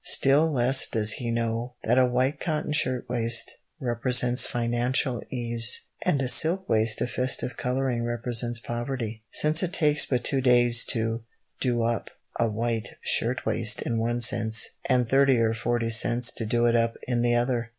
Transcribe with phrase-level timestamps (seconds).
[0.03, 6.19] Still less does he know that a white cotton shirt waist represents financial ease, and
[6.23, 11.21] a silk waist of festive colouring represents poverty, since it takes but two days to
[11.59, 12.09] "do up"
[12.39, 16.75] a white shirt waist in one sense, and thirty or forty cents to do it
[16.75, 17.69] up in the other!